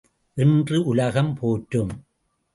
[0.33, 1.91] என்று உலகம் போற்றும்.